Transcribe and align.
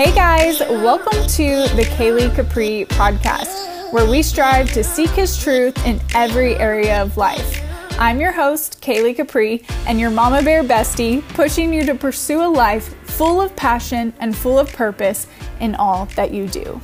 Hey 0.00 0.14
guys, 0.14 0.60
welcome 0.60 1.26
to 1.26 1.68
the 1.76 1.86
Kaylee 1.98 2.34
Capri 2.34 2.86
podcast, 2.86 3.92
where 3.92 4.10
we 4.10 4.22
strive 4.22 4.72
to 4.72 4.82
seek 4.82 5.10
His 5.10 5.36
truth 5.36 5.76
in 5.86 6.00
every 6.14 6.56
area 6.56 7.02
of 7.02 7.18
life. 7.18 7.62
I'm 7.98 8.18
your 8.18 8.32
host, 8.32 8.80
Kaylee 8.80 9.14
Capri, 9.14 9.62
and 9.86 10.00
your 10.00 10.08
mama 10.08 10.42
bear 10.42 10.64
bestie, 10.64 11.20
pushing 11.34 11.70
you 11.74 11.84
to 11.84 11.94
pursue 11.94 12.40
a 12.40 12.48
life 12.48 12.96
full 13.10 13.42
of 13.42 13.54
passion 13.56 14.14
and 14.20 14.34
full 14.34 14.58
of 14.58 14.72
purpose 14.72 15.26
in 15.60 15.74
all 15.74 16.06
that 16.16 16.32
you 16.32 16.48
do. 16.48 16.80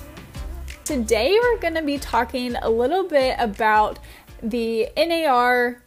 Today, 0.84 1.38
we're 1.40 1.58
going 1.58 1.72
to 1.72 1.80
be 1.80 1.96
talking 1.96 2.54
a 2.56 2.68
little 2.68 3.08
bit 3.08 3.36
about 3.38 3.98
the 4.42 4.90
NAR 4.94 5.82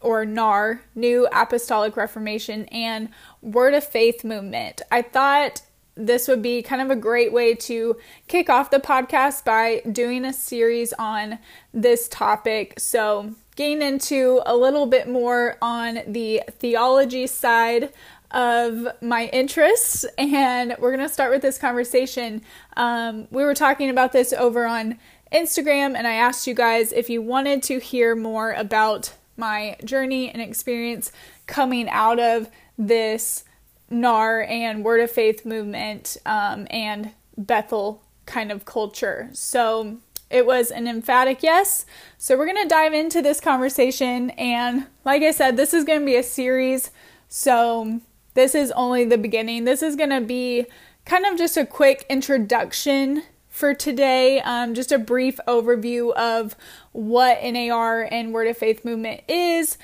or 0.00 0.26
NAR, 0.26 0.82
New 0.96 1.28
Apostolic 1.32 1.96
Reformation, 1.96 2.64
and 2.72 3.08
Word 3.40 3.74
of 3.74 3.84
Faith 3.84 4.24
movement. 4.24 4.82
I 4.90 5.02
thought 5.02 5.62
this 5.94 6.28
would 6.28 6.42
be 6.42 6.62
kind 6.62 6.80
of 6.80 6.90
a 6.90 6.96
great 6.96 7.32
way 7.32 7.54
to 7.54 7.96
kick 8.28 8.48
off 8.48 8.70
the 8.70 8.78
podcast 8.78 9.44
by 9.44 9.82
doing 9.90 10.24
a 10.24 10.32
series 10.32 10.92
on 10.94 11.38
this 11.72 12.08
topic. 12.08 12.74
So, 12.78 13.34
getting 13.56 13.82
into 13.82 14.40
a 14.46 14.56
little 14.56 14.86
bit 14.86 15.08
more 15.08 15.58
on 15.60 16.00
the 16.06 16.42
theology 16.58 17.26
side 17.26 17.92
of 18.30 18.88
my 19.02 19.26
interests, 19.26 20.06
and 20.16 20.74
we're 20.78 20.94
going 20.94 21.06
to 21.06 21.12
start 21.12 21.30
with 21.30 21.42
this 21.42 21.58
conversation. 21.58 22.42
Um, 22.76 23.28
we 23.30 23.44
were 23.44 23.54
talking 23.54 23.90
about 23.90 24.12
this 24.12 24.32
over 24.32 24.66
on 24.66 24.98
Instagram, 25.30 25.94
and 25.96 26.06
I 26.06 26.14
asked 26.14 26.46
you 26.46 26.54
guys 26.54 26.92
if 26.92 27.10
you 27.10 27.20
wanted 27.20 27.62
to 27.64 27.78
hear 27.78 28.14
more 28.14 28.52
about 28.52 29.12
my 29.36 29.76
journey 29.84 30.30
and 30.30 30.40
experience 30.40 31.12
coming 31.46 31.88
out 31.88 32.18
of 32.18 32.48
this 32.78 33.44
NAR 33.92 34.42
and 34.42 34.84
Word 34.84 35.00
of 35.00 35.10
Faith 35.10 35.44
movement 35.44 36.16
um, 36.26 36.66
and 36.70 37.12
Bethel 37.36 38.02
kind 38.26 38.50
of 38.50 38.64
culture. 38.64 39.30
So 39.32 39.98
it 40.30 40.46
was 40.46 40.70
an 40.70 40.88
emphatic 40.88 41.42
yes. 41.42 41.84
So 42.16 42.36
we're 42.36 42.46
going 42.46 42.62
to 42.62 42.68
dive 42.68 42.94
into 42.94 43.20
this 43.20 43.40
conversation. 43.40 44.30
And 44.30 44.86
like 45.04 45.22
I 45.22 45.30
said, 45.30 45.56
this 45.56 45.74
is 45.74 45.84
going 45.84 46.00
to 46.00 46.06
be 46.06 46.16
a 46.16 46.22
series. 46.22 46.90
So 47.28 48.00
this 48.34 48.54
is 48.54 48.72
only 48.72 49.04
the 49.04 49.18
beginning. 49.18 49.64
This 49.64 49.82
is 49.82 49.94
going 49.94 50.10
to 50.10 50.22
be 50.22 50.66
kind 51.04 51.26
of 51.26 51.36
just 51.36 51.56
a 51.56 51.66
quick 51.66 52.06
introduction 52.08 53.22
for 53.48 53.74
today. 53.74 54.40
Um, 54.40 54.72
just 54.72 54.90
a 54.90 54.98
brief 54.98 55.38
overview 55.46 56.14
of 56.14 56.56
what 56.92 57.42
NAR 57.44 58.08
and 58.10 58.32
Word 58.32 58.48
of 58.48 58.56
Faith 58.56 58.84
movement 58.84 59.20
is 59.28 59.76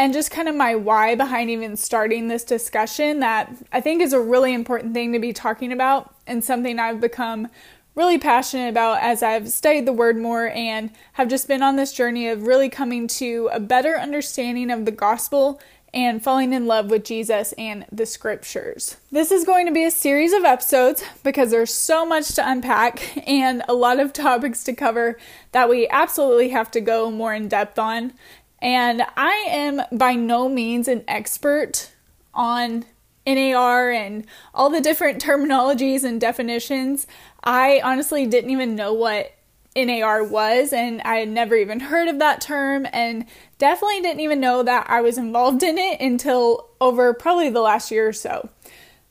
and 0.00 0.14
just 0.14 0.30
kind 0.30 0.48
of 0.48 0.54
my 0.56 0.74
why 0.74 1.14
behind 1.14 1.50
even 1.50 1.76
starting 1.76 2.28
this 2.28 2.42
discussion 2.42 3.20
that 3.20 3.54
I 3.70 3.82
think 3.82 4.00
is 4.00 4.14
a 4.14 4.20
really 4.20 4.54
important 4.54 4.94
thing 4.94 5.12
to 5.12 5.18
be 5.18 5.34
talking 5.34 5.72
about 5.72 6.14
and 6.26 6.42
something 6.42 6.78
I've 6.78 7.02
become 7.02 7.48
really 7.94 8.16
passionate 8.16 8.70
about 8.70 9.02
as 9.02 9.22
I've 9.22 9.50
studied 9.50 9.84
the 9.84 9.92
word 9.92 10.16
more 10.16 10.48
and 10.48 10.88
have 11.12 11.28
just 11.28 11.46
been 11.46 11.62
on 11.62 11.76
this 11.76 11.92
journey 11.92 12.28
of 12.28 12.46
really 12.46 12.70
coming 12.70 13.08
to 13.08 13.50
a 13.52 13.60
better 13.60 13.98
understanding 13.98 14.70
of 14.70 14.86
the 14.86 14.90
gospel 14.90 15.60
and 15.92 16.22
falling 16.22 16.52
in 16.52 16.66
love 16.66 16.90
with 16.90 17.04
Jesus 17.04 17.52
and 17.58 17.84
the 17.90 18.06
scriptures. 18.06 18.96
This 19.10 19.30
is 19.30 19.44
going 19.44 19.66
to 19.66 19.72
be 19.72 19.84
a 19.84 19.90
series 19.90 20.32
of 20.32 20.44
episodes 20.44 21.02
because 21.22 21.50
there's 21.50 21.74
so 21.74 22.06
much 22.06 22.28
to 22.36 22.48
unpack 22.48 23.28
and 23.28 23.62
a 23.68 23.74
lot 23.74 23.98
of 23.98 24.12
topics 24.12 24.64
to 24.64 24.72
cover 24.72 25.18
that 25.52 25.68
we 25.68 25.88
absolutely 25.88 26.50
have 26.50 26.70
to 26.70 26.80
go 26.80 27.10
more 27.10 27.34
in 27.34 27.48
depth 27.48 27.78
on. 27.78 28.14
And 28.62 29.02
I 29.16 29.46
am 29.48 29.82
by 29.92 30.14
no 30.14 30.48
means 30.48 30.88
an 30.88 31.04
expert 31.08 31.90
on 32.34 32.84
NAR 33.26 33.90
and 33.90 34.26
all 34.54 34.70
the 34.70 34.80
different 34.80 35.22
terminologies 35.22 36.04
and 36.04 36.20
definitions. 36.20 37.06
I 37.42 37.80
honestly 37.82 38.26
didn't 38.26 38.50
even 38.50 38.76
know 38.76 38.92
what 38.92 39.32
NAR 39.76 40.24
was, 40.24 40.72
and 40.72 41.00
I 41.02 41.16
had 41.16 41.28
never 41.28 41.54
even 41.54 41.80
heard 41.80 42.08
of 42.08 42.18
that 42.18 42.40
term, 42.40 42.86
and 42.92 43.24
definitely 43.58 44.00
didn't 44.02 44.20
even 44.20 44.40
know 44.40 44.62
that 44.62 44.86
I 44.88 45.00
was 45.00 45.16
involved 45.16 45.62
in 45.62 45.78
it 45.78 46.00
until 46.00 46.70
over 46.80 47.14
probably 47.14 47.50
the 47.50 47.60
last 47.60 47.90
year 47.90 48.08
or 48.08 48.12
so. 48.12 48.48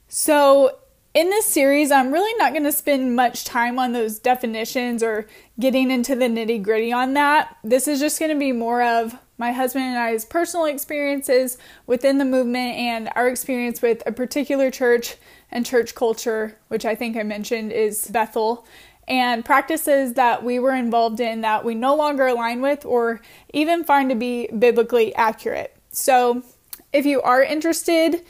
So, 0.10 0.78
in 1.14 1.30
this 1.30 1.46
series, 1.46 1.92
I'm 1.92 2.12
really 2.12 2.38
not 2.38 2.52
going 2.52 2.66
to 2.66 2.72
spend 2.72 3.16
much 3.16 3.46
time 3.46 3.80
on 3.80 3.94
those 3.94 4.20
definitions 4.20 5.02
or 5.02 5.28
getting 5.60 5.90
into 5.90 6.16
the 6.16 6.26
nitty 6.26 6.62
gritty 6.62 6.92
on 6.92 7.14
that. 7.14 7.58
This 7.64 7.88
is 7.88 8.00
just 8.00 8.20
going 8.20 8.32
to 8.32 8.38
be 8.38 8.52
more 8.52 8.84
of 8.84 9.18
my 9.40 9.54
husband 9.54 9.86
and 9.86 9.98
I's 9.98 10.26
personal 10.26 10.66
experiences 10.66 11.58
within 11.88 12.20
the 12.20 12.26
movement 12.26 12.76
and 12.76 13.10
our 13.16 13.28
experience 13.28 13.82
with 13.82 14.04
a 14.06 14.12
particular 14.12 14.70
church 14.70 15.16
and 15.50 15.66
church 15.66 15.96
culture, 15.96 16.58
which 16.68 16.86
I 16.86 16.94
think 16.94 17.18
I 17.18 17.24
mentioned 17.24 17.72
is 17.72 18.08
Bethel, 18.08 18.68
and 19.08 19.44
practices 19.44 20.14
that 20.14 20.44
we 20.44 20.60
were 20.60 20.76
involved 20.76 21.20
in 21.20 21.42
that 21.42 21.66
we 21.66 21.74
no 21.74 21.96
longer 21.96 22.28
align 22.28 22.62
with 22.62 22.86
or 22.86 23.22
even 23.54 23.84
find 23.84 24.10
to 24.10 24.16
be 24.16 24.48
biblically 24.48 25.16
accurate. 25.16 25.76
So, 25.90 26.44
if 26.92 27.06
you 27.06 27.22
are 27.22 27.42
interested 27.42 28.24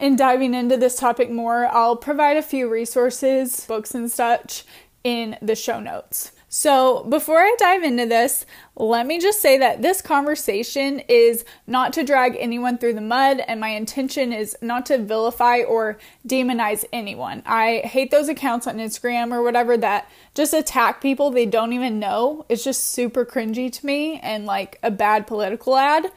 in 0.00 0.16
diving 0.16 0.54
into 0.54 0.76
this 0.76 0.96
topic 0.96 1.30
more, 1.30 1.66
I'll 1.66 1.96
provide 1.96 2.36
a 2.36 2.42
few 2.42 2.68
resources, 2.68 3.64
books, 3.66 3.94
and 3.94 4.10
such 4.10 4.64
in 5.04 5.36
the 5.40 5.54
show 5.54 5.78
notes. 5.78 6.32
So, 6.56 7.02
before 7.08 7.38
I 7.38 7.52
dive 7.58 7.82
into 7.82 8.06
this, 8.06 8.46
let 8.76 9.08
me 9.08 9.18
just 9.18 9.42
say 9.42 9.58
that 9.58 9.82
this 9.82 10.00
conversation 10.00 11.00
is 11.08 11.44
not 11.66 11.92
to 11.94 12.04
drag 12.04 12.36
anyone 12.38 12.78
through 12.78 12.92
the 12.92 13.00
mud, 13.00 13.40
and 13.40 13.58
my 13.58 13.70
intention 13.70 14.32
is 14.32 14.56
not 14.62 14.86
to 14.86 14.98
vilify 14.98 15.62
or 15.62 15.98
demonize 16.24 16.84
anyone. 16.92 17.42
I 17.44 17.78
hate 17.78 18.12
those 18.12 18.28
accounts 18.28 18.68
on 18.68 18.76
Instagram 18.76 19.32
or 19.32 19.42
whatever 19.42 19.76
that 19.78 20.08
just 20.34 20.54
attack 20.54 21.00
people 21.00 21.32
they 21.32 21.44
don't 21.44 21.72
even 21.72 21.98
know. 21.98 22.46
It's 22.48 22.62
just 22.62 22.86
super 22.86 23.24
cringy 23.24 23.72
to 23.72 23.84
me 23.84 24.20
and 24.20 24.46
like 24.46 24.78
a 24.80 24.92
bad 24.92 25.26
political 25.26 25.76
ad. 25.76 26.12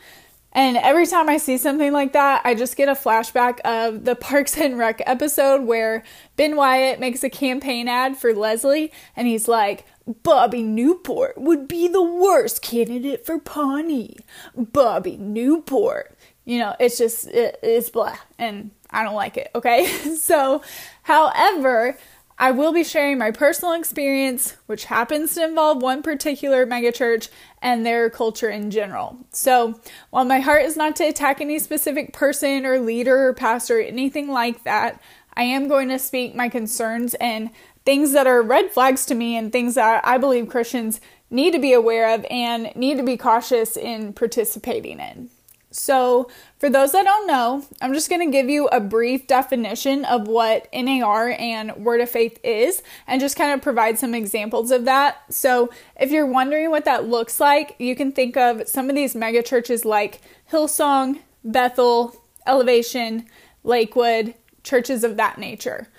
And 0.58 0.76
every 0.76 1.06
time 1.06 1.30
I 1.30 1.38
see 1.38 1.60
something 1.60 1.94
like 1.94 2.14
that, 2.14 2.42
I 2.44 2.56
just 2.56 2.78
get 2.78 2.90
a 2.90 2.94
flashback 2.94 3.60
of 3.60 4.06
the 4.06 4.16
Parks 4.16 4.58
and 4.58 4.76
Rec 4.76 5.04
episode 5.06 5.62
where 5.62 6.04
Ben 6.36 6.56
Wyatt 6.56 7.00
makes 7.00 7.24
a 7.24 7.30
campaign 7.30 7.88
ad 7.88 8.18
for 8.18 8.34
Leslie 8.34 8.92
and 9.16 9.28
he's 9.28 9.48
like, 9.48 9.86
Bobby 10.24 10.64
Newport 10.64 11.38
would 11.38 11.68
be 11.68 11.88
the 11.88 12.02
worst 12.02 12.64
candidate 12.64 13.24
for 13.24 13.38
Pawnee. 13.38 14.18
Bobby 14.56 15.16
Newport. 15.18 16.18
You 16.44 16.58
know, 16.58 16.76
it's 16.80 16.98
just, 16.98 17.28
it, 17.28 17.60
it's 17.62 17.92
blah, 17.92 18.18
and 18.40 18.72
I 18.90 19.04
don't 19.04 19.14
like 19.14 19.38
it, 19.38 19.52
okay? 19.54 19.86
so, 20.18 20.64
however, 21.04 22.00
I 22.40 22.52
will 22.52 22.72
be 22.72 22.84
sharing 22.84 23.18
my 23.18 23.32
personal 23.32 23.74
experience, 23.74 24.58
which 24.68 24.86
happens 24.86 25.34
to 25.34 25.44
involve 25.44 25.82
one 25.82 26.04
particular 26.04 26.68
megachurch 26.68 27.30
and 27.64 27.84
their 27.84 28.12
culture 28.12 28.50
in 28.50 28.70
general. 28.70 29.18
So, 29.32 29.80
while 30.12 30.26
my 30.26 30.40
heart 30.40 30.62
is 30.62 30.78
not 30.78 30.96
to 30.98 31.08
attack 31.08 31.42
any 31.42 31.58
specific 31.58 32.14
person 32.14 32.64
or 32.64 32.80
leader 32.80 33.28
or 33.28 33.34
pastor 33.34 33.80
or 33.80 33.82
anything 33.82 34.30
like 34.30 34.64
that, 34.66 35.02
I 35.34 35.44
am 35.44 35.68
going 35.68 35.90
to 35.90 35.98
speak 35.98 36.36
my 36.36 36.48
concerns 36.48 37.16
and 37.16 37.50
things 37.86 38.12
that 38.14 38.28
are 38.28 38.44
red 38.44 38.70
flags 38.70 39.06
to 39.08 39.16
me 39.16 39.36
and 39.36 39.52
things 39.52 39.74
that 39.74 40.06
I 40.06 40.20
believe 40.20 40.48
Christians 40.48 41.02
need 41.32 41.54
to 41.54 41.60
be 41.60 41.74
aware 41.74 42.14
of 42.14 42.24
and 42.30 42.72
need 42.76 42.98
to 42.98 43.04
be 43.04 43.18
cautious 43.18 43.76
in 43.76 44.14
participating 44.14 45.00
in. 45.00 45.30
So, 45.70 46.30
for 46.60 46.70
those 46.70 46.94
that 46.94 47.04
don't 47.04 47.28
know, 47.28 47.66
I'm 47.82 47.94
just 47.94 48.10
going 48.10 48.26
to 48.26 48.32
give 48.32 48.50
you 48.50 48.68
a 48.68 48.80
brief 48.80 49.28
definition 49.28 50.06
of 50.06 50.28
what 50.28 50.68
NAR 50.74 51.36
and 51.38 51.76
Word 51.76 52.00
of 52.00 52.10
Faith 52.10 52.40
is 52.44 52.82
and 53.06 53.20
just 53.20 53.36
kind 53.36 53.52
of 53.52 53.62
provide 53.62 54.00
some 54.00 54.16
examples 54.16 54.72
of 54.72 54.86
that. 54.86 55.22
So, 55.34 55.70
if 56.00 56.10
you're 56.10 56.26
wondering 56.26 56.72
what 56.72 56.86
that 56.86 57.10
looks 57.10 57.40
like, 57.40 57.76
you 57.80 57.96
can 57.96 58.14
think 58.14 58.38
of 58.38 58.68
some 58.68 58.90
of 58.90 58.96
these 58.96 59.14
mega 59.14 59.44
churches 59.44 59.84
like 59.84 60.22
Hillsong, 60.52 61.20
Bethel, 61.44 62.16
Elevation, 62.46 63.26
Lakewood, 63.64 64.36
churches 64.64 65.04
of 65.04 65.18
that 65.18 65.38
nature. 65.38 65.90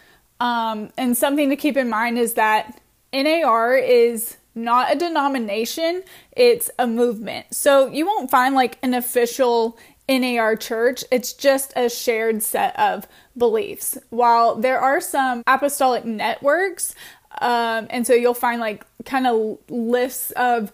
Um, 0.40 0.90
and 0.96 1.16
something 1.16 1.50
to 1.50 1.56
keep 1.56 1.76
in 1.76 1.90
mind 1.90 2.18
is 2.18 2.34
that 2.34 2.80
NAR 3.12 3.76
is 3.76 4.36
not 4.54 4.92
a 4.92 4.98
denomination, 4.98 6.02
it's 6.32 6.70
a 6.78 6.86
movement. 6.86 7.54
So 7.54 7.88
you 7.88 8.06
won't 8.06 8.30
find 8.30 8.54
like 8.54 8.78
an 8.82 8.94
official 8.94 9.78
NAR 10.08 10.56
church, 10.56 11.04
it's 11.10 11.32
just 11.32 11.72
a 11.76 11.88
shared 11.88 12.42
set 12.42 12.78
of 12.78 13.06
beliefs. 13.36 13.98
While 14.10 14.56
there 14.56 14.80
are 14.80 15.00
some 15.00 15.42
apostolic 15.46 16.04
networks, 16.04 16.94
um, 17.40 17.86
and 17.90 18.06
so 18.06 18.14
you'll 18.14 18.34
find 18.34 18.60
like 18.60 18.84
kind 19.04 19.26
of 19.26 19.58
lists 19.68 20.30
of 20.32 20.72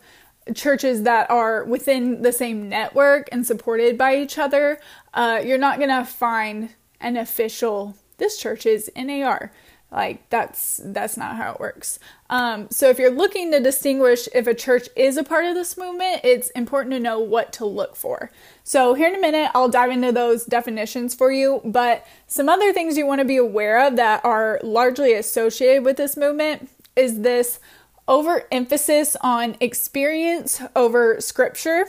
churches 0.55 1.03
that 1.03 1.31
are 1.31 1.65
within 1.65 2.23
the 2.23 2.32
same 2.32 2.69
network 2.69 3.29
and 3.32 3.47
supported 3.47 3.99
by 3.99 4.17
each 4.17 4.38
other, 4.38 4.79
uh, 5.15 5.41
you're 5.44 5.59
not 5.59 5.79
to 5.88 6.05
find 6.05 6.71
an 7.00 7.17
official 7.17 7.94
this 8.19 8.38
church 8.38 8.67
is 8.67 8.91
NAR. 8.97 9.53
Like 9.94 10.29
that's 10.29 10.81
that's 10.85 11.17
not 11.17 11.37
how 11.37 11.52
it 11.52 11.61
works. 11.61 12.00
Um, 12.29 12.67
so 12.69 12.91
if 12.91 12.99
you're 12.99 13.12
looking 13.12 13.52
to 13.52 13.61
distinguish 13.61 14.29
if 14.35 14.49
a 14.49 14.55
church 14.55 14.88
is 14.96 15.17
a 15.17 15.23
part 15.23 15.44
of 15.44 15.55
this 15.55 15.79
movement, 15.79 16.23
it's 16.25 16.50
important 16.50 16.94
to 16.94 17.00
know 17.00 17.20
what 17.20 17.52
to 17.55 17.64
look 17.64 17.94
for. 17.94 18.32
So 18.64 18.94
here 18.94 19.08
in 19.08 19.14
a 19.14 19.20
minute, 19.20 19.52
I'll 19.55 19.69
dive 19.69 19.93
into 19.93 20.11
those 20.11 20.44
definitions 20.44 21.14
for 21.14 21.31
you. 21.31 21.61
But 21.64 22.05
some 22.26 22.49
other 22.49 22.73
things 22.73 22.96
you 22.96 23.06
want 23.06 23.20
to 23.20 23.25
be 23.25 23.37
aware 23.37 23.87
of 23.87 23.94
that 23.94 24.25
are 24.25 24.58
largely 24.64 25.12
associated 25.12 25.85
with 25.85 25.97
this 25.97 26.17
movement 26.17 26.69
is 26.97 27.20
this 27.20 27.61
overemphasis 28.08 29.17
on 29.20 29.56
experience 29.61 30.61
over 30.75 31.20
scripture, 31.20 31.87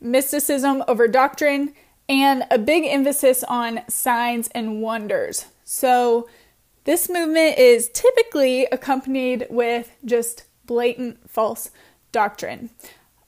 mysticism 0.00 0.82
over 0.88 1.06
doctrine, 1.06 1.74
and 2.08 2.46
a 2.50 2.58
big 2.58 2.84
emphasis 2.86 3.44
on 3.44 3.82
signs 3.88 4.48
and 4.54 4.80
wonders. 4.80 5.46
So 5.64 6.26
this 6.84 7.08
movement 7.08 7.58
is 7.58 7.88
typically 7.90 8.66
accompanied 8.66 9.46
with 9.50 9.90
just 10.04 10.44
blatant 10.66 11.30
false 11.30 11.70
doctrine. 12.12 12.70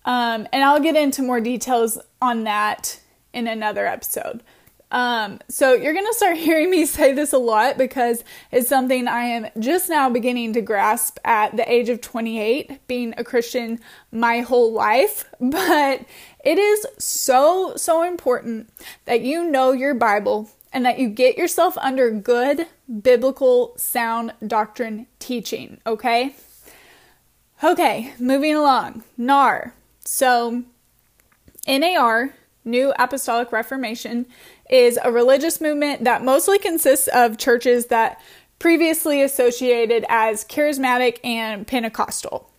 Um, 0.05 0.47
and 0.53 0.62
I'll 0.62 0.81
get 0.81 0.97
into 0.97 1.23
more 1.23 1.41
details 1.41 1.99
on 2.23 2.44
that 2.44 3.00
in 3.32 3.49
another 3.49 3.87
episode. 3.87 4.43
Um, 4.91 5.41
so 5.49 5.73
you're 5.73 5.93
going 5.93 6.06
to 6.06 6.14
start 6.14 6.37
hearing 6.49 6.70
me 6.70 6.87
say 6.87 7.12
this 7.12 7.32
a 7.32 7.38
lot 7.38 7.76
because 7.76 8.23
it's 8.53 8.69
something 8.69 9.08
I 9.08 9.25
am 9.25 9.49
just 9.59 9.88
now 9.88 10.09
beginning 10.09 10.52
to 10.52 10.61
grasp 10.61 11.19
at 11.25 11.56
the 11.56 11.70
age 11.70 11.88
of 11.88 12.00
28, 12.00 12.87
being 12.87 13.14
a 13.17 13.25
Christian 13.25 13.81
my 14.12 14.41
whole 14.41 14.73
life. 14.73 15.25
But 15.38 16.05
it 16.44 16.59
is 16.59 16.87
so, 16.99 17.75
so 17.76 18.02
important 18.02 18.70
that 19.05 19.23
you 19.23 19.44
know 19.50 19.73
your 19.73 19.94
Bible 19.94 20.49
and 20.76 20.84
that 20.84 20.99
you 20.99 21.08
get 21.08 21.38
yourself 21.38 21.78
under 21.78 22.11
good 22.11 22.67
biblical 23.00 23.73
sound 23.78 24.34
doctrine 24.46 25.06
teaching, 25.19 25.81
okay? 25.87 26.37
Okay, 27.64 28.12
moving 28.19 28.55
along. 28.55 29.02
NAR. 29.17 29.73
So, 30.05 30.64
NAR, 31.67 32.34
New 32.62 32.93
Apostolic 32.99 33.52
Reformation, 33.52 34.26
is 34.69 34.99
a 35.02 35.11
religious 35.11 35.62
movement 35.62 36.05
that 36.05 36.23
mostly 36.23 36.58
consists 36.58 37.08
of 37.08 37.38
churches 37.38 37.87
that 37.87 38.20
previously 38.58 39.23
associated 39.23 40.05
as 40.11 40.44
charismatic 40.44 41.20
and 41.25 41.67
Pentecostal 41.67 42.50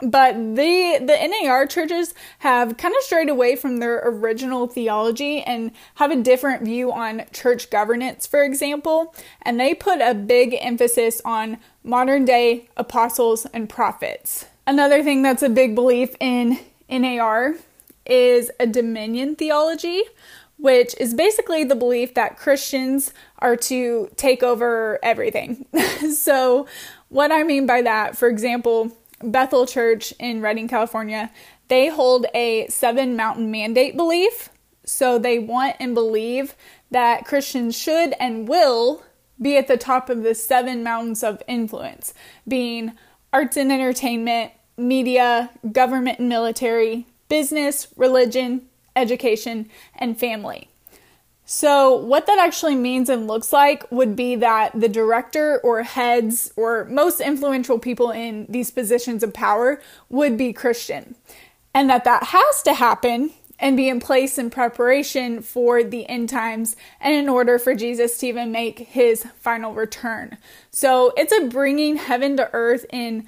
but 0.00 0.34
the 0.34 0.98
the 1.00 1.42
NAR 1.42 1.66
churches 1.66 2.14
have 2.40 2.76
kind 2.76 2.94
of 2.96 3.02
strayed 3.02 3.28
away 3.28 3.56
from 3.56 3.78
their 3.78 4.00
original 4.04 4.66
theology 4.66 5.40
and 5.42 5.72
have 5.96 6.10
a 6.10 6.16
different 6.16 6.62
view 6.62 6.92
on 6.92 7.24
church 7.32 7.70
governance, 7.70 8.26
for 8.26 8.42
example, 8.44 9.14
and 9.42 9.58
they 9.58 9.74
put 9.74 10.00
a 10.00 10.14
big 10.14 10.56
emphasis 10.60 11.20
on 11.24 11.58
modern 11.82 12.24
day 12.24 12.68
apostles 12.76 13.46
and 13.46 13.68
prophets. 13.68 14.46
Another 14.66 15.02
thing 15.02 15.22
that's 15.22 15.42
a 15.42 15.48
big 15.48 15.74
belief 15.74 16.14
in 16.20 16.58
NAR 16.88 17.54
is 18.04 18.50
a 18.60 18.66
dominion 18.66 19.36
theology, 19.36 20.02
which 20.58 20.94
is 20.98 21.14
basically 21.14 21.64
the 21.64 21.74
belief 21.74 22.14
that 22.14 22.36
Christians 22.36 23.12
are 23.38 23.56
to 23.56 24.10
take 24.16 24.42
over 24.42 24.98
everything. 25.02 25.66
so, 26.14 26.66
what 27.08 27.32
I 27.32 27.42
mean 27.42 27.66
by 27.66 27.80
that, 27.82 28.16
for 28.16 28.28
example, 28.28 28.92
Bethel 29.22 29.66
Church 29.66 30.12
in 30.18 30.40
Redding, 30.40 30.68
California, 30.68 31.30
they 31.68 31.88
hold 31.88 32.26
a 32.34 32.66
seven 32.68 33.16
mountain 33.16 33.50
mandate 33.50 33.96
belief. 33.96 34.50
So 34.84 35.18
they 35.18 35.38
want 35.38 35.76
and 35.80 35.94
believe 35.94 36.54
that 36.90 37.26
Christians 37.26 37.76
should 37.76 38.14
and 38.18 38.48
will 38.48 39.02
be 39.40 39.56
at 39.56 39.68
the 39.68 39.76
top 39.76 40.08
of 40.08 40.22
the 40.22 40.34
seven 40.34 40.82
mountains 40.82 41.22
of 41.22 41.42
influence, 41.46 42.14
being 42.46 42.92
arts 43.32 43.56
and 43.56 43.70
entertainment, 43.70 44.52
media, 44.76 45.50
government 45.70 46.18
and 46.18 46.28
military, 46.28 47.06
business, 47.28 47.88
religion, 47.96 48.62
education, 48.96 49.68
and 49.94 50.18
family. 50.18 50.68
So, 51.50 51.96
what 51.96 52.26
that 52.26 52.38
actually 52.38 52.74
means 52.74 53.08
and 53.08 53.26
looks 53.26 53.54
like 53.54 53.90
would 53.90 54.14
be 54.14 54.36
that 54.36 54.78
the 54.78 54.88
director 54.88 55.60
or 55.64 55.82
heads 55.82 56.52
or 56.56 56.84
most 56.84 57.22
influential 57.22 57.78
people 57.78 58.10
in 58.10 58.44
these 58.50 58.70
positions 58.70 59.22
of 59.22 59.32
power 59.32 59.80
would 60.10 60.36
be 60.36 60.52
Christian. 60.52 61.14
And 61.72 61.88
that 61.88 62.04
that 62.04 62.24
has 62.24 62.62
to 62.64 62.74
happen 62.74 63.30
and 63.58 63.78
be 63.78 63.88
in 63.88 63.98
place 63.98 64.36
in 64.36 64.50
preparation 64.50 65.40
for 65.40 65.82
the 65.82 66.06
end 66.06 66.28
times 66.28 66.76
and 67.00 67.14
in 67.14 67.30
order 67.30 67.58
for 67.58 67.74
Jesus 67.74 68.18
to 68.18 68.26
even 68.26 68.52
make 68.52 68.80
his 68.80 69.24
final 69.38 69.72
return. 69.72 70.36
So, 70.70 71.14
it's 71.16 71.32
a 71.32 71.46
bringing 71.46 71.96
heaven 71.96 72.36
to 72.36 72.50
earth 72.52 72.84
in 72.92 73.26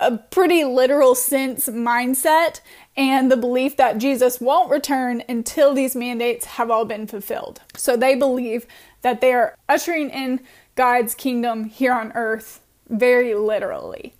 a 0.00 0.16
pretty 0.16 0.64
literal 0.64 1.14
sense 1.14 1.68
mindset 1.68 2.60
and 2.98 3.30
the 3.30 3.36
belief 3.36 3.76
that 3.76 3.98
Jesus 3.98 4.40
won't 4.40 4.70
return 4.70 5.22
until 5.28 5.72
these 5.72 5.94
mandates 5.94 6.44
have 6.44 6.68
all 6.68 6.84
been 6.84 7.06
fulfilled. 7.06 7.60
So 7.76 7.96
they 7.96 8.16
believe 8.16 8.66
that 9.02 9.20
they 9.20 9.32
are 9.32 9.54
ushering 9.68 10.10
in 10.10 10.40
God's 10.74 11.14
kingdom 11.14 11.64
here 11.66 11.92
on 11.92 12.10
earth 12.16 12.60
very 12.88 13.34
literally. 13.34 14.14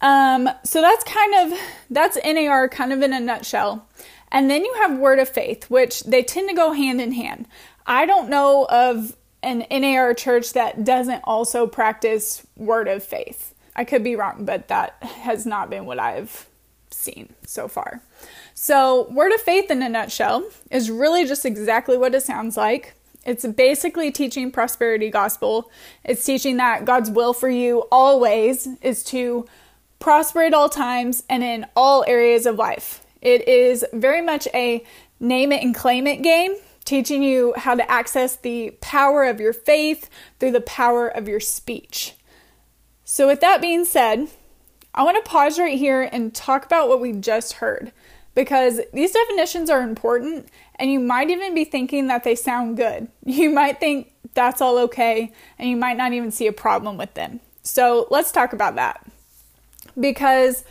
Um, 0.00 0.48
so 0.64 0.80
that's 0.80 1.04
kind 1.04 1.52
of 1.52 1.58
that's 1.90 2.16
NAR 2.24 2.68
kind 2.70 2.92
of 2.92 3.02
in 3.02 3.12
a 3.12 3.20
nutshell. 3.20 3.86
And 4.32 4.50
then 4.50 4.64
you 4.64 4.74
have 4.78 4.98
word 4.98 5.18
of 5.18 5.28
faith, 5.28 5.70
which 5.70 6.04
they 6.04 6.22
tend 6.22 6.48
to 6.48 6.54
go 6.54 6.72
hand 6.72 7.00
in 7.02 7.12
hand. 7.12 7.46
I 7.86 8.06
don't 8.06 8.30
know 8.30 8.66
of 8.70 9.14
an 9.42 9.66
NAR 9.70 10.14
church 10.14 10.54
that 10.54 10.84
doesn't 10.84 11.20
also 11.24 11.66
practice 11.66 12.46
word 12.56 12.88
of 12.88 13.04
faith. 13.04 13.54
I 13.76 13.84
could 13.84 14.02
be 14.02 14.16
wrong, 14.16 14.46
but 14.46 14.68
that 14.68 15.02
has 15.02 15.44
not 15.44 15.68
been 15.68 15.84
what 15.84 15.98
I've 15.98 16.48
seen 16.94 17.34
so 17.44 17.68
far. 17.68 18.00
So, 18.54 19.08
Word 19.10 19.32
of 19.32 19.40
Faith 19.40 19.70
in 19.70 19.82
a 19.82 19.88
nutshell 19.88 20.48
is 20.70 20.90
really 20.90 21.26
just 21.26 21.44
exactly 21.44 21.96
what 21.96 22.14
it 22.14 22.22
sounds 22.22 22.56
like. 22.56 22.94
It's 23.26 23.46
basically 23.46 24.10
teaching 24.10 24.50
prosperity 24.50 25.10
gospel. 25.10 25.70
It's 26.04 26.24
teaching 26.24 26.58
that 26.58 26.84
God's 26.84 27.10
will 27.10 27.32
for 27.32 27.48
you 27.48 27.84
always 27.90 28.68
is 28.82 29.02
to 29.04 29.46
prosper 29.98 30.42
at 30.42 30.54
all 30.54 30.68
times 30.68 31.22
and 31.30 31.42
in 31.42 31.66
all 31.74 32.04
areas 32.06 32.44
of 32.46 32.56
life. 32.56 33.04
It 33.22 33.48
is 33.48 33.84
very 33.92 34.20
much 34.20 34.46
a 34.52 34.84
name 35.18 35.52
it 35.52 35.62
and 35.62 35.74
claim 35.74 36.06
it 36.06 36.22
game, 36.22 36.54
teaching 36.84 37.22
you 37.22 37.54
how 37.56 37.74
to 37.74 37.90
access 37.90 38.36
the 38.36 38.72
power 38.82 39.24
of 39.24 39.40
your 39.40 39.54
faith 39.54 40.10
through 40.38 40.52
the 40.52 40.60
power 40.60 41.08
of 41.08 41.26
your 41.26 41.40
speech. 41.40 42.14
So, 43.04 43.26
with 43.26 43.40
that 43.40 43.62
being 43.62 43.84
said, 43.84 44.28
I 44.94 45.02
want 45.02 45.22
to 45.22 45.28
pause 45.28 45.58
right 45.58 45.78
here 45.78 46.02
and 46.02 46.34
talk 46.34 46.64
about 46.64 46.88
what 46.88 47.00
we 47.00 47.12
just 47.12 47.54
heard 47.54 47.92
because 48.34 48.80
these 48.92 49.12
definitions 49.12 49.68
are 49.68 49.82
important 49.82 50.48
and 50.76 50.90
you 50.90 51.00
might 51.00 51.30
even 51.30 51.54
be 51.54 51.64
thinking 51.64 52.06
that 52.06 52.24
they 52.24 52.34
sound 52.34 52.76
good. 52.76 53.08
You 53.24 53.50
might 53.50 53.80
think 53.80 54.12
that's 54.34 54.60
all 54.60 54.78
okay 54.78 55.32
and 55.58 55.68
you 55.68 55.76
might 55.76 55.96
not 55.96 56.12
even 56.12 56.30
see 56.30 56.46
a 56.46 56.52
problem 56.52 56.96
with 56.96 57.14
them. 57.14 57.40
So 57.62 58.06
let's 58.10 58.30
talk 58.30 58.52
about 58.52 58.76
that. 58.76 59.04
Because 59.98 60.64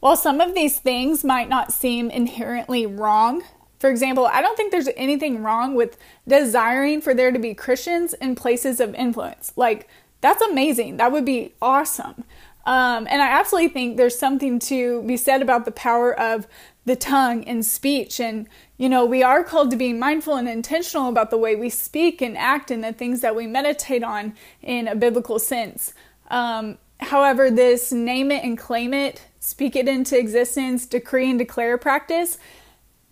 while 0.00 0.16
some 0.16 0.40
of 0.40 0.54
these 0.54 0.78
things 0.78 1.24
might 1.24 1.48
not 1.48 1.72
seem 1.72 2.10
inherently 2.10 2.86
wrong, 2.86 3.42
for 3.78 3.90
example, 3.90 4.26
I 4.26 4.40
don't 4.40 4.56
think 4.56 4.72
there's 4.72 4.88
anything 4.96 5.42
wrong 5.42 5.74
with 5.74 5.96
desiring 6.26 7.00
for 7.00 7.14
there 7.14 7.30
to 7.30 7.38
be 7.38 7.54
Christians 7.54 8.12
in 8.14 8.34
places 8.34 8.80
of 8.80 8.94
influence. 8.94 9.52
Like, 9.54 9.88
that's 10.20 10.42
amazing. 10.42 10.96
That 10.96 11.12
would 11.12 11.24
be 11.24 11.54
awesome. 11.62 12.24
Um, 12.68 13.06
and 13.08 13.22
I 13.22 13.28
absolutely 13.28 13.70
think 13.70 13.96
there's 13.96 14.18
something 14.18 14.58
to 14.58 15.02
be 15.04 15.16
said 15.16 15.40
about 15.40 15.64
the 15.64 15.70
power 15.70 16.12
of 16.12 16.46
the 16.84 16.96
tongue 16.96 17.42
and 17.44 17.64
speech. 17.64 18.20
And, 18.20 18.46
you 18.76 18.90
know, 18.90 19.06
we 19.06 19.22
are 19.22 19.42
called 19.42 19.70
to 19.70 19.76
be 19.78 19.94
mindful 19.94 20.34
and 20.34 20.46
intentional 20.46 21.08
about 21.08 21.30
the 21.30 21.38
way 21.38 21.56
we 21.56 21.70
speak 21.70 22.20
and 22.20 22.36
act 22.36 22.70
and 22.70 22.84
the 22.84 22.92
things 22.92 23.22
that 23.22 23.34
we 23.34 23.46
meditate 23.46 24.04
on 24.04 24.34
in 24.60 24.86
a 24.86 24.94
biblical 24.94 25.38
sense. 25.38 25.94
Um, 26.30 26.76
however, 27.00 27.50
this 27.50 27.90
name 27.90 28.30
it 28.30 28.44
and 28.44 28.58
claim 28.58 28.92
it, 28.92 29.24
speak 29.40 29.74
it 29.74 29.88
into 29.88 30.18
existence, 30.18 30.84
decree 30.84 31.30
and 31.30 31.38
declare 31.38 31.78
practice 31.78 32.36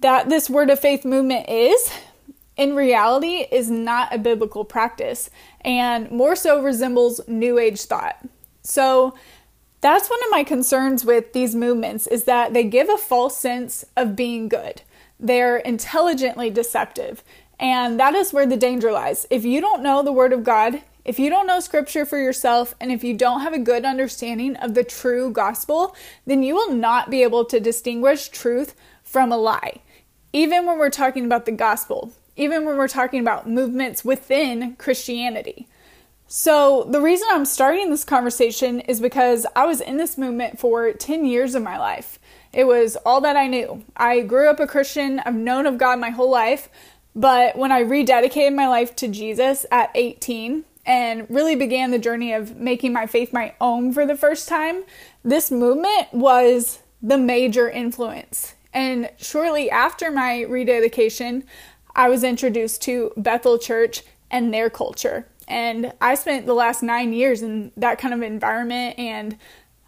that 0.01 0.29
this 0.29 0.51
word 0.51 0.69
of 0.69 0.79
faith 0.79 1.07
movement 1.07 1.49
is, 1.49 1.91
in 2.59 2.77
reality, 2.77 3.47
is 3.51 3.71
not 3.71 4.15
a 4.15 4.19
biblical 4.19 4.67
practice 4.67 5.31
and 5.63 6.11
more 6.11 6.37
so 6.37 6.63
resembles 6.63 7.23
New 7.27 7.59
Age 7.59 7.81
thought. 7.81 8.23
So, 8.61 9.15
that's 9.87 10.11
one 10.11 10.19
of 10.25 10.31
my 10.33 10.43
concerns 10.43 11.05
with 11.05 11.33
these 11.33 11.55
movements 11.55 12.09
is 12.09 12.25
that 12.25 12.53
they 12.53 12.65
give 12.65 12.89
a 12.89 12.99
false 12.99 13.37
sense 13.37 13.85
of 13.97 14.17
being 14.17 14.49
good. 14.49 14.83
They're 15.21 15.59
intelligently 15.59 16.51
deceptive. 16.51 17.23
And 17.61 17.99
that 18.01 18.15
is 18.15 18.33
where 18.33 18.47
the 18.47 18.57
danger 18.57 18.91
lies. 18.91 19.27
If 19.31 19.45
you 19.45 19.61
don't 19.61 19.85
know 19.85 20.03
the 20.03 20.13
Word 20.13 20.33
of 20.33 20.43
God, 20.43 20.83
if 21.05 21.21
you 21.21 21.31
don't 21.31 21.47
know 21.47 21.61
Scripture 21.61 22.05
for 22.05 22.19
yourself, 22.19 22.75
and 22.81 22.91
if 22.91 23.05
you 23.05 23.17
don't 23.17 23.43
have 23.43 23.53
a 23.53 23.61
good 23.61 23.85
understanding 23.85 24.57
of 24.57 24.75
the 24.75 24.83
true 24.83 25.31
gospel, 25.31 25.95
then 26.27 26.43
you 26.43 26.57
will 26.57 26.73
not 26.73 27.09
be 27.09 27.23
able 27.23 27.45
to 27.45 27.61
distinguish 27.61 28.29
truth 28.29 28.75
from 29.05 29.31
a 29.31 29.39
lie. 29.39 29.83
Even 30.33 30.67
when 30.67 30.79
we're 30.79 30.91
talking 30.91 31.25
about 31.25 31.47
the 31.47 31.53
gospel, 31.53 32.13
even 32.35 32.65
when 32.65 32.77
we're 32.77 32.89
talking 32.89 33.21
about 33.21 33.49
movements 33.49 34.05
within 34.05 34.75
Christianity. 34.77 35.69
So, 36.29 36.83
the 36.91 37.01
reason 37.01 37.29
I'm 37.31 37.45
starting 37.45 37.89
this 37.89 38.03
conversation 38.03 38.81
is 38.81 39.01
because 39.01 39.47
I 39.55 39.65
was 39.65 39.81
in 39.81 39.97
this 39.97 40.19
movement 40.19 40.59
for 40.59 40.93
10 40.93 41.25
years 41.25 41.55
of 41.55 41.63
my 41.63 41.79
life. 41.79 42.19
It 42.53 42.67
was 42.67 42.97
all 43.07 43.21
that 43.21 43.37
I 43.37 43.47
knew. 43.47 43.85
I 43.97 44.23
grew 44.23 44.51
up 44.51 44.59
a 44.59 44.67
Christian, 44.67 45.21
I've 45.25 45.35
known 45.35 45.67
of 45.67 45.79
God 45.79 46.01
my 46.01 46.11
whole 46.11 46.31
life, 46.31 46.69
but 47.15 47.57
when 47.57 47.71
I 47.71 47.85
rededicated 47.85 48.55
my 48.57 48.67
life 48.67 48.97
to 48.97 49.09
Jesus 49.09 49.67
at 49.71 49.93
18 49.95 50.65
and 50.85 51.27
really 51.31 51.55
began 51.55 51.93
the 51.93 51.99
journey 51.99 52.33
of 52.33 52.57
making 52.57 52.93
my 52.93 53.07
faith 53.07 53.33
my 53.33 53.55
own 53.61 53.93
for 53.93 54.05
the 54.05 54.17
first 54.17 54.49
time, 54.49 54.83
this 55.23 55.53
movement 55.53 56.13
was 56.13 56.81
the 57.01 57.19
major 57.19 57.71
influence. 57.71 58.55
And 58.75 59.11
shortly 59.17 59.71
after 59.71 60.11
my 60.11 60.43
rededication, 60.43 61.45
I 61.95 62.09
was 62.09 62.25
introduced 62.25 62.83
to 62.83 63.13
Bethel 63.17 63.59
Church 63.59 64.03
and 64.31 64.53
their 64.53 64.69
culture. 64.69 65.29
And 65.49 65.93
I 66.01 66.15
spent 66.15 66.47
the 66.47 66.55
last 66.55 66.83
nine 66.83 67.13
years 67.13 67.43
in 67.43 67.73
that 67.77 67.99
kind 67.99 68.13
of 68.13 68.23
environment 68.23 68.99
and 68.99 69.39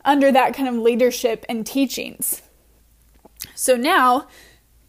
under 0.05 0.31
that 0.33 0.55
kind 0.55 0.69
of 0.69 0.75
leadership 0.77 1.45
and 1.49 1.67
teachings. 1.67 2.43
So 3.55 3.77
now, 3.77 4.29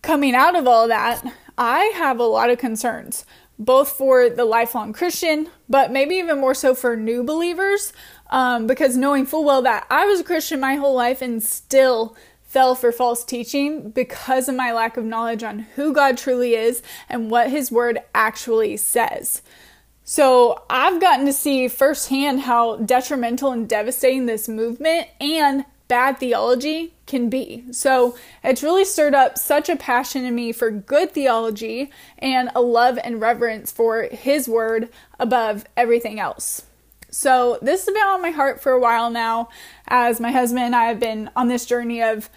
coming 0.01 0.35
out 0.35 0.55
of 0.55 0.67
all 0.67 0.87
that, 0.87 1.23
I 1.57 1.91
have 1.95 2.19
a 2.19 2.23
lot 2.23 2.49
of 2.49 2.57
concerns, 2.57 3.25
both 3.57 3.89
for 3.89 4.29
the 4.29 4.45
lifelong 4.45 4.93
Christian, 4.93 5.49
but 5.67 5.91
maybe 5.91 6.15
even 6.15 6.39
more 6.39 6.53
so 6.53 6.73
for 6.73 6.95
new 6.95 7.23
believers, 7.23 7.91
um, 8.29 8.67
because 8.67 8.95
knowing 8.95 9.25
full 9.25 9.43
well 9.43 9.61
that 9.63 9.85
I 9.89 10.05
was 10.05 10.19
a 10.19 10.23
Christian 10.23 10.59
my 10.59 10.75
whole 10.75 10.95
life 10.95 11.21
and 11.21 11.43
still 11.43 12.15
fell 12.43 12.73
for 12.73 12.91
false 12.91 13.23
teaching 13.23 13.91
because 13.91 14.47
of 14.49 14.55
my 14.55 14.71
lack 14.71 14.97
of 14.97 15.05
knowledge 15.05 15.43
on 15.43 15.59
who 15.75 15.93
God 15.93 16.17
truly 16.17 16.55
is 16.55 16.81
and 17.07 17.29
what 17.29 17.51
His 17.51 17.71
Word 17.71 17.99
actually 18.15 18.77
says. 18.77 19.41
So 20.09 20.63
I've 20.71 20.99
gotten 20.99 21.27
to 21.27 21.33
see 21.33 21.67
firsthand 21.67 22.39
how 22.39 22.77
detrimental 22.77 23.51
and 23.51 23.69
devastating 23.69 24.25
this 24.25 24.49
movement 24.49 25.07
and 25.21 25.65
bad 25.87 26.17
theology 26.17 26.95
can 27.05 27.29
be. 27.29 27.65
So 27.69 28.17
it's 28.43 28.63
really 28.63 28.85
stirred 28.85 29.13
up 29.13 29.37
such 29.37 29.69
a 29.69 29.75
passion 29.75 30.25
in 30.25 30.33
me 30.33 30.51
for 30.51 30.71
good 30.71 31.11
theology 31.11 31.91
and 32.17 32.49
a 32.55 32.59
love 32.59 32.97
and 33.03 33.21
reverence 33.21 33.71
for 33.71 34.09
His 34.11 34.49
Word 34.49 34.89
above 35.19 35.65
everything 35.77 36.19
else. 36.19 36.63
So 37.11 37.59
this 37.61 37.85
has 37.85 37.93
been 37.93 38.03
on 38.03 38.23
my 38.23 38.31
heart 38.31 38.63
for 38.63 38.71
a 38.71 38.79
while 38.79 39.11
now, 39.11 39.49
as 39.87 40.19
my 40.19 40.31
husband 40.31 40.63
and 40.63 40.75
I 40.75 40.85
have 40.85 40.99
been 40.99 41.29
on 41.35 41.49
this 41.49 41.67
journey 41.67 42.01
of 42.01 42.31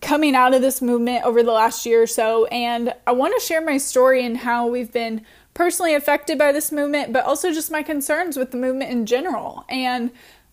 coming 0.00 0.34
out 0.34 0.54
of 0.54 0.60
this 0.60 0.82
movement 0.82 1.24
over 1.24 1.44
the 1.44 1.52
last 1.52 1.86
year 1.86 2.02
or 2.02 2.06
so. 2.08 2.46
And 2.46 2.92
I 3.06 3.12
want 3.12 3.32
to 3.38 3.46
share 3.46 3.64
my 3.64 3.78
story 3.78 4.26
and 4.26 4.36
how 4.36 4.66
we've 4.66 4.92
been 4.92 5.24
personally 5.54 5.94
affected 5.94 6.38
by 6.38 6.52
this 6.52 6.72
movement, 6.72 7.12
but 7.12 7.24
also 7.24 7.52
just 7.52 7.70
my 7.70 7.82
concerns 7.82 8.36
with 8.36 8.50
the 8.50 8.56
movement 8.56 8.90
in 8.90 9.06
general. 9.06 9.64
And 9.68 10.10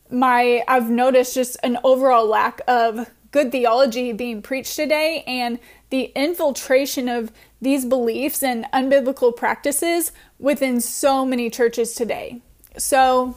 my 0.09 0.63
I've 0.67 0.89
noticed 0.89 1.33
just 1.33 1.57
an 1.63 1.77
overall 1.83 2.25
lack 2.25 2.61
of 2.67 3.09
good 3.31 3.51
theology 3.51 4.11
being 4.11 4.41
preached 4.41 4.75
today 4.75 5.23
and 5.27 5.59
the 5.91 6.11
infiltration 6.15 7.07
of 7.07 7.31
these 7.61 7.85
beliefs 7.85 8.41
and 8.41 8.65
unbiblical 8.73 9.35
practices 9.35 10.11
within 10.39 10.81
so 10.81 11.25
many 11.25 11.49
churches 11.49 11.93
today. 11.93 12.41
So, 12.77 13.35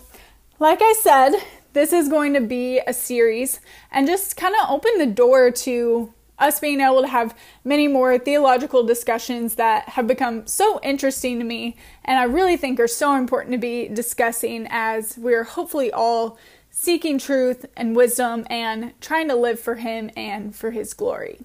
like 0.58 0.80
I 0.80 0.94
said, 1.00 1.32
this 1.72 1.92
is 1.92 2.08
going 2.08 2.34
to 2.34 2.40
be 2.40 2.80
a 2.86 2.92
series 2.92 3.60
and 3.90 4.06
just 4.06 4.36
kind 4.36 4.54
of 4.62 4.70
open 4.70 4.98
the 4.98 5.06
door 5.06 5.50
to 5.50 6.12
us 6.42 6.60
being 6.60 6.80
able 6.80 7.02
to 7.02 7.08
have 7.08 7.36
many 7.64 7.88
more 7.88 8.18
theological 8.18 8.82
discussions 8.82 9.54
that 9.54 9.90
have 9.90 10.06
become 10.06 10.46
so 10.46 10.80
interesting 10.82 11.38
to 11.38 11.44
me 11.44 11.76
and 12.04 12.18
I 12.18 12.24
really 12.24 12.56
think 12.56 12.80
are 12.80 12.88
so 12.88 13.14
important 13.14 13.52
to 13.52 13.58
be 13.58 13.88
discussing 13.88 14.66
as 14.70 15.16
we're 15.16 15.44
hopefully 15.44 15.92
all 15.92 16.38
seeking 16.70 17.18
truth 17.18 17.66
and 17.76 17.94
wisdom 17.94 18.46
and 18.50 18.98
trying 19.00 19.28
to 19.28 19.36
live 19.36 19.60
for 19.60 19.76
Him 19.76 20.10
and 20.16 20.56
for 20.56 20.70
His 20.72 20.94
glory. 20.94 21.40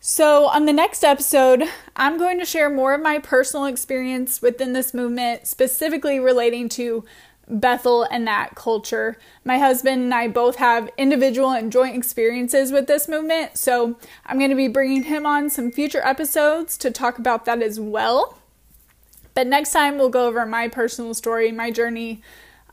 So, 0.00 0.46
on 0.46 0.66
the 0.66 0.72
next 0.72 1.02
episode, 1.02 1.64
I'm 1.96 2.18
going 2.18 2.38
to 2.38 2.44
share 2.44 2.70
more 2.70 2.94
of 2.94 3.00
my 3.00 3.18
personal 3.18 3.66
experience 3.66 4.42
within 4.42 4.72
this 4.72 4.92
movement, 4.92 5.46
specifically 5.46 6.20
relating 6.20 6.68
to 6.70 7.04
Bethel 7.48 8.04
and 8.04 8.26
that 8.26 8.54
culture. 8.54 9.16
My 9.44 9.58
husband 9.58 10.02
and 10.02 10.14
I 10.14 10.28
both 10.28 10.56
have 10.56 10.90
individual 10.96 11.50
and 11.50 11.70
joint 11.70 11.96
experiences 11.96 12.72
with 12.72 12.86
this 12.86 13.08
movement, 13.08 13.56
so 13.56 13.96
I'm 14.24 14.38
going 14.38 14.50
to 14.50 14.56
be 14.56 14.68
bringing 14.68 15.04
him 15.04 15.26
on 15.26 15.50
some 15.50 15.70
future 15.70 16.02
episodes 16.04 16.76
to 16.78 16.90
talk 16.90 17.18
about 17.18 17.44
that 17.44 17.62
as 17.62 17.78
well. 17.78 18.38
But 19.34 19.46
next 19.46 19.72
time, 19.72 19.98
we'll 19.98 20.08
go 20.08 20.26
over 20.26 20.46
my 20.46 20.66
personal 20.68 21.12
story, 21.14 21.52
my 21.52 21.70
journey, 21.70 22.22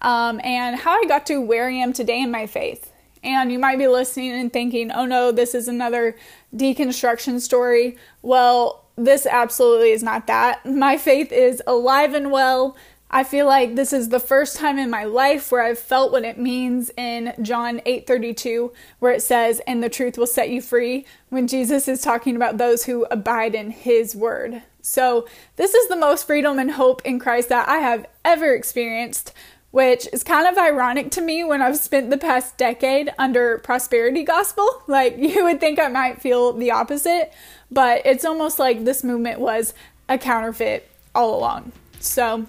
um, 0.02 0.40
and 0.44 0.78
how 0.78 1.02
I 1.02 1.06
got 1.08 1.26
to 1.28 1.42
where 1.42 1.68
I 1.68 1.74
am 1.74 1.94
today 1.94 2.22
in 2.22 2.32
my 2.32 2.48
faith. 2.48 2.92
And 3.22 3.52
you 3.52 3.60
might 3.60 3.78
be 3.78 3.88
listening 3.88 4.32
and 4.32 4.52
thinking, 4.52 4.92
oh 4.92 5.06
no, 5.06 5.32
this 5.32 5.56
is 5.56 5.68
another 5.68 6.16
deconstruction 6.56 7.40
story. 7.40 7.98
Well, 8.22 8.84
this 8.96 9.26
absolutely 9.26 9.92
is 9.92 10.04
not 10.04 10.28
that. 10.28 10.66
My 10.66 10.98
faith 10.98 11.32
is 11.32 11.62
alive 11.66 12.14
and 12.14 12.32
well. 12.32 12.76
I 13.16 13.24
feel 13.24 13.46
like 13.46 13.76
this 13.76 13.94
is 13.94 14.10
the 14.10 14.20
first 14.20 14.56
time 14.58 14.80
in 14.80 14.90
my 14.90 15.04
life 15.04 15.52
where 15.52 15.62
I've 15.62 15.78
felt 15.78 16.12
what 16.12 16.26
it 16.26 16.40
means 16.40 16.90
in 16.98 17.32
John 17.44 17.80
8:32 17.86 18.74
where 18.98 19.12
it 19.12 19.22
says 19.22 19.62
and 19.68 19.84
the 19.84 19.90
truth 19.90 20.18
will 20.18 20.26
set 20.26 20.50
you 20.50 20.64
free 20.64 21.06
when 21.30 21.46
Jesus 21.46 21.88
is 21.88 22.02
talking 22.02 22.36
about 22.36 22.58
those 22.58 22.86
who 22.86 23.06
abide 23.12 23.54
in 23.54 23.70
his 23.70 24.16
word. 24.16 24.64
So, 24.82 25.28
this 25.58 25.76
is 25.76 25.88
the 25.90 25.96
most 25.96 26.26
freedom 26.26 26.58
and 26.58 26.72
hope 26.72 27.04
in 27.06 27.20
Christ 27.20 27.50
that 27.50 27.70
I 27.70 27.78
have 27.78 28.08
ever 28.26 28.52
experienced, 28.52 29.32
which 29.70 30.08
is 30.12 30.24
kind 30.24 30.48
of 30.48 30.58
ironic 30.58 31.12
to 31.12 31.22
me 31.22 31.44
when 31.44 31.62
I've 31.62 31.78
spent 31.78 32.10
the 32.10 32.18
past 32.18 32.58
decade 32.58 33.14
under 33.20 33.60
prosperity 33.60 34.24
gospel. 34.24 34.68
Like 34.88 35.20
you 35.20 35.44
would 35.44 35.60
think 35.60 35.78
I 35.78 35.88
might 35.88 36.20
feel 36.20 36.52
the 36.52 36.72
opposite, 36.72 37.32
but 37.70 38.02
it's 38.06 38.26
almost 38.26 38.58
like 38.58 38.86
this 38.86 39.04
movement 39.04 39.40
was 39.40 39.76
a 40.10 40.18
counterfeit 40.18 40.90
all 41.14 41.38
along. 41.38 41.74
So, 42.00 42.46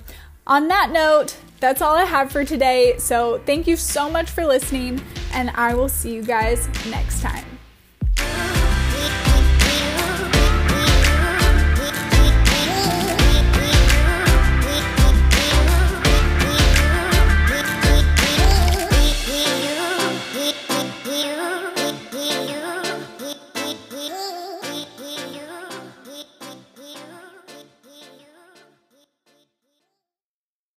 on 0.47 0.69
that 0.69 0.91
note, 0.91 1.37
that's 1.61 1.81
all 1.81 1.97
I 1.97 2.05
have 2.05 2.31
for 2.31 2.45
today. 2.45 2.97
So, 2.99 3.41
thank 3.47 3.67
you 3.67 3.77
so 3.77 4.11
much 4.11 4.31
for 4.31 4.45
listening, 4.47 5.01
and 5.33 5.51
I 5.51 5.75
will 5.75 5.89
see 5.89 6.15
you 6.15 6.23
guys 6.23 6.69
next 6.87 7.23
time. 7.23 7.45